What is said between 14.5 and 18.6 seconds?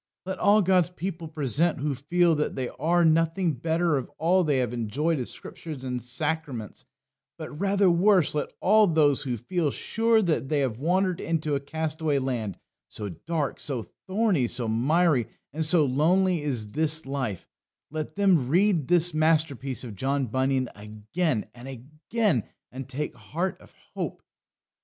miry, and so lonely is their life let them